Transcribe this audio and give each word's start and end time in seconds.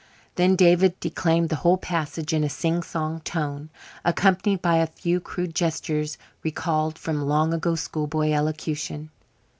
'"Then 0.35 0.55
David 0.55 0.99
declaimed 0.99 1.49
the 1.49 1.57
whole 1.57 1.77
passage 1.77 2.33
in 2.33 2.43
a 2.43 2.49
sing 2.49 2.81
song 2.81 3.19
tone, 3.19 3.69
accompanied 4.03 4.59
by 4.59 4.77
a 4.77 4.87
few 4.87 5.19
crude 5.19 5.53
gestures 5.53 6.17
recalled 6.41 6.97
from 6.97 7.21
long 7.21 7.53
ago 7.53 7.75
school 7.75 8.07
boy 8.07 8.33
elocution. 8.33 9.11